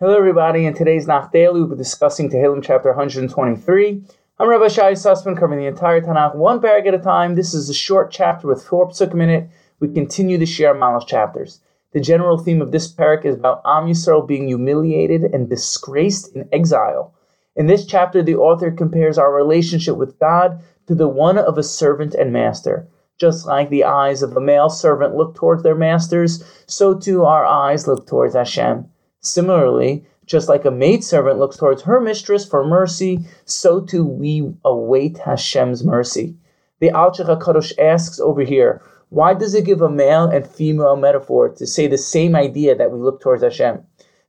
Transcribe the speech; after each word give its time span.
Hello, 0.00 0.18
everybody. 0.18 0.66
In 0.66 0.74
today's 0.74 1.06
Nach 1.06 1.30
Daily, 1.30 1.60
we'll 1.60 1.68
be 1.68 1.76
discussing 1.76 2.28
Tehillim 2.28 2.64
chapter 2.64 2.88
123. 2.88 4.02
I'm 4.40 4.48
Rabbi 4.48 4.66
Shai 4.66 4.94
Sussman, 4.94 5.38
covering 5.38 5.60
the 5.60 5.68
entire 5.68 6.00
Tanakh 6.00 6.34
one 6.34 6.60
paragraph 6.60 6.94
at 6.94 7.00
a 7.00 7.04
time. 7.04 7.36
This 7.36 7.54
is 7.54 7.70
a 7.70 7.74
short 7.74 8.10
chapter 8.10 8.48
with 8.48 8.64
four 8.64 8.88
psukim 8.88 9.22
in 9.22 9.30
it. 9.30 9.48
We 9.78 9.86
continue 9.86 10.36
to 10.36 10.46
Shir 10.46 10.74
HaMaalos 10.74 11.06
chapters. 11.06 11.60
The 11.92 12.00
general 12.00 12.38
theme 12.38 12.60
of 12.60 12.72
this 12.72 12.92
perek 12.92 13.24
is 13.24 13.36
about 13.36 13.62
Am 13.64 13.84
Yisrael 13.84 14.26
being 14.26 14.48
humiliated 14.48 15.32
and 15.32 15.48
disgraced 15.48 16.34
in 16.34 16.48
exile. 16.52 17.14
In 17.54 17.68
this 17.68 17.86
chapter, 17.86 18.20
the 18.20 18.34
author 18.34 18.72
compares 18.72 19.16
our 19.16 19.32
relationship 19.32 19.94
with 19.96 20.18
God 20.18 20.60
to 20.88 20.96
the 20.96 21.06
one 21.06 21.38
of 21.38 21.56
a 21.56 21.62
servant 21.62 22.14
and 22.14 22.32
master. 22.32 22.88
Just 23.16 23.46
like 23.46 23.70
the 23.70 23.84
eyes 23.84 24.24
of 24.24 24.36
a 24.36 24.40
male 24.40 24.70
servant 24.70 25.14
look 25.14 25.36
towards 25.36 25.62
their 25.62 25.76
masters, 25.76 26.42
so 26.66 26.98
too 26.98 27.24
our 27.24 27.46
eyes 27.46 27.86
look 27.86 28.08
towards 28.08 28.34
Hashem. 28.34 28.88
Similarly, 29.24 30.04
just 30.26 30.50
like 30.50 30.66
a 30.66 30.70
maidservant 30.70 31.38
looks 31.38 31.56
towards 31.56 31.82
her 31.82 31.98
mistress 31.98 32.44
for 32.44 32.64
mercy, 32.64 33.20
so 33.46 33.80
too 33.80 34.04
we 34.04 34.52
await 34.64 35.18
Hashem's 35.18 35.82
mercy. 35.82 36.36
The 36.80 36.90
Alshich 36.90 37.26
HaKadosh 37.26 37.72
asks 37.78 38.20
over 38.20 38.42
here, 38.42 38.82
why 39.08 39.32
does 39.32 39.54
it 39.54 39.64
give 39.64 39.80
a 39.80 39.88
male 39.88 40.24
and 40.24 40.46
female 40.46 40.96
metaphor 40.96 41.48
to 41.48 41.66
say 41.66 41.86
the 41.86 41.96
same 41.96 42.36
idea 42.36 42.74
that 42.74 42.90
we 42.90 42.98
look 42.98 43.20
towards 43.20 43.42
Hashem? 43.42 43.82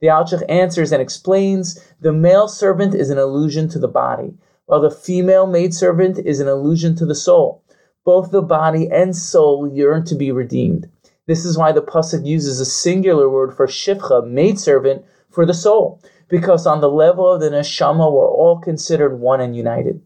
The 0.00 0.08
Alshich 0.08 0.42
answers 0.48 0.92
and 0.92 1.00
explains, 1.00 1.82
the 2.00 2.12
male 2.12 2.48
servant 2.48 2.94
is 2.94 3.08
an 3.08 3.18
allusion 3.18 3.68
to 3.70 3.78
the 3.78 3.88
body, 3.88 4.34
while 4.66 4.80
the 4.80 4.90
female 4.90 5.46
maidservant 5.46 6.18
is 6.18 6.40
an 6.40 6.48
allusion 6.48 6.96
to 6.96 7.06
the 7.06 7.14
soul. 7.14 7.62
Both 8.04 8.30
the 8.30 8.42
body 8.42 8.90
and 8.90 9.16
soul 9.16 9.70
yearn 9.72 10.04
to 10.06 10.14
be 10.14 10.32
redeemed. 10.32 10.90
This 11.26 11.44
is 11.44 11.56
why 11.56 11.70
the 11.70 11.82
pasuk 11.82 12.26
uses 12.26 12.58
a 12.58 12.64
singular 12.64 13.30
word 13.30 13.54
for 13.54 13.68
shifcha, 13.68 14.26
maidservant, 14.26 15.04
for 15.30 15.46
the 15.46 15.54
soul, 15.54 16.00
because 16.28 16.66
on 16.66 16.80
the 16.80 16.90
level 16.90 17.30
of 17.30 17.40
the 17.40 17.48
neshama, 17.48 18.12
we're 18.12 18.28
all 18.28 18.58
considered 18.58 19.20
one 19.20 19.40
and 19.40 19.56
united. 19.56 20.02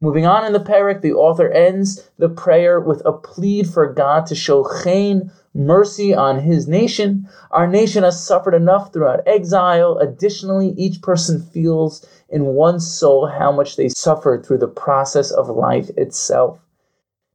Moving 0.00 0.26
on 0.26 0.44
in 0.44 0.52
the 0.52 0.60
perek, 0.60 1.00
the 1.00 1.14
author 1.14 1.50
ends 1.50 2.10
the 2.18 2.28
prayer 2.28 2.78
with 2.80 3.00
a 3.06 3.12
plead 3.12 3.68
for 3.68 3.90
God 3.90 4.26
to 4.26 4.34
show 4.34 4.68
chen, 4.82 5.30
mercy 5.54 6.12
on 6.12 6.40
his 6.40 6.68
nation. 6.68 7.28
Our 7.50 7.66
nation 7.66 8.02
has 8.02 8.22
suffered 8.22 8.54
enough 8.54 8.92
throughout 8.92 9.22
exile. 9.26 9.96
Additionally, 9.98 10.74
each 10.76 11.00
person 11.00 11.40
feels 11.40 12.04
in 12.28 12.44
one 12.44 12.80
soul 12.80 13.26
how 13.26 13.52
much 13.52 13.76
they 13.76 13.88
suffered 13.88 14.44
through 14.44 14.58
the 14.58 14.68
process 14.68 15.30
of 15.30 15.48
life 15.48 15.88
itself. 15.96 16.60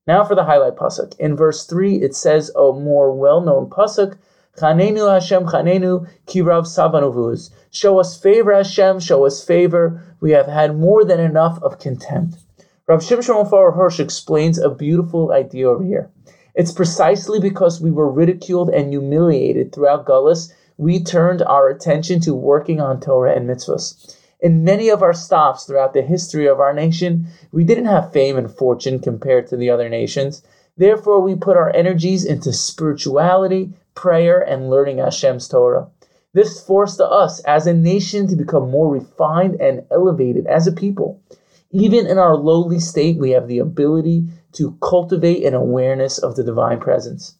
Now 0.07 0.23
for 0.23 0.33
the 0.33 0.45
highlight 0.45 0.75
pasuk. 0.75 1.17
In 1.19 1.35
verse 1.35 1.65
3, 1.65 1.97
it 2.01 2.15
says 2.15 2.49
a 2.55 2.73
more 2.73 3.13
well-known 3.13 3.69
pasuk, 3.69 4.17
Chanenu 4.57 5.11
Hashem 5.11 5.45
Chanenu 5.45 6.07
Kirav 6.25 6.65
Savanuvuz. 6.65 7.51
Show 7.69 7.99
us 7.99 8.19
favor, 8.19 8.53
Hashem, 8.53 8.99
show 8.99 9.25
us 9.25 9.43
favor. 9.43 10.03
We 10.19 10.31
have 10.31 10.47
had 10.47 10.75
more 10.75 11.05
than 11.05 11.19
enough 11.19 11.61
of 11.61 11.79
contempt. 11.79 12.39
Rav 12.87 13.01
Shimshon 13.01 13.43
Raphael 13.43 13.71
Hirsch 13.71 13.99
explains 13.99 14.57
a 14.57 14.69
beautiful 14.69 15.31
idea 15.31 15.69
over 15.69 15.83
here. 15.83 16.09
It's 16.55 16.71
precisely 16.71 17.39
because 17.39 17.79
we 17.79 17.91
were 17.91 18.11
ridiculed 18.11 18.69
and 18.71 18.89
humiliated 18.89 19.71
throughout 19.71 20.05
Galus, 20.05 20.51
we 20.77 21.01
turned 21.01 21.43
our 21.43 21.69
attention 21.69 22.19
to 22.21 22.33
working 22.33 22.81
on 22.81 22.99
Torah 22.99 23.35
and 23.35 23.47
mitzvahs. 23.47 24.17
In 24.41 24.63
many 24.63 24.89
of 24.89 25.03
our 25.03 25.13
stops 25.13 25.65
throughout 25.65 25.93
the 25.93 26.01
history 26.01 26.47
of 26.47 26.59
our 26.59 26.73
nation, 26.73 27.27
we 27.51 27.63
didn't 27.63 27.85
have 27.85 28.11
fame 28.11 28.37
and 28.37 28.51
fortune 28.51 28.97
compared 28.99 29.45
to 29.47 29.55
the 29.55 29.69
other 29.69 29.87
nations. 29.87 30.41
Therefore, 30.75 31.21
we 31.21 31.35
put 31.35 31.57
our 31.57 31.71
energies 31.75 32.25
into 32.25 32.51
spirituality, 32.51 33.73
prayer, 33.93 34.41
and 34.41 34.69
learning 34.69 34.97
Hashem's 34.97 35.47
Torah. 35.47 35.89
This 36.33 36.59
forced 36.59 36.99
us 36.99 37.39
as 37.41 37.67
a 37.67 37.73
nation 37.73 38.27
to 38.27 38.35
become 38.35 38.71
more 38.71 38.91
refined 38.91 39.61
and 39.61 39.83
elevated 39.91 40.47
as 40.47 40.65
a 40.65 40.71
people. 40.71 41.21
Even 41.69 42.07
in 42.07 42.17
our 42.17 42.35
lowly 42.35 42.79
state, 42.79 43.19
we 43.19 43.31
have 43.31 43.47
the 43.47 43.59
ability 43.59 44.25
to 44.53 44.75
cultivate 44.81 45.45
an 45.45 45.53
awareness 45.53 46.17
of 46.17 46.35
the 46.35 46.43
divine 46.43 46.79
presence. 46.79 47.35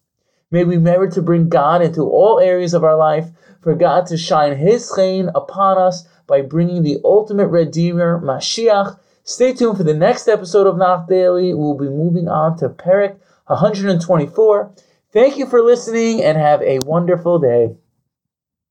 May 0.51 0.65
we 0.65 0.77
merit 0.77 1.13
to 1.13 1.21
bring 1.21 1.47
God 1.47 1.81
into 1.81 2.01
all 2.01 2.39
areas 2.39 2.73
of 2.73 2.83
our 2.83 2.97
life, 2.97 3.29
for 3.61 3.73
God 3.73 4.05
to 4.07 4.17
shine 4.17 4.57
His 4.57 4.91
chen 4.93 5.31
upon 5.33 5.77
us 5.77 6.05
by 6.27 6.41
bringing 6.41 6.83
the 6.83 6.99
ultimate 7.05 7.47
Redeemer, 7.47 8.19
Mashiach. 8.19 8.99
Stay 9.23 9.53
tuned 9.53 9.77
for 9.77 9.83
the 9.83 9.93
next 9.93 10.27
episode 10.27 10.67
of 10.67 10.77
Nach 10.77 11.07
Daily. 11.07 11.53
We'll 11.53 11.77
be 11.77 11.87
moving 11.87 12.27
on 12.27 12.57
to 12.57 12.67
Perek 12.67 13.17
124. 13.47 14.73
Thank 15.13 15.37
you 15.37 15.45
for 15.45 15.61
listening 15.61 16.21
and 16.21 16.37
have 16.37 16.61
a 16.63 16.79
wonderful 16.79 17.39
day. 17.39 17.75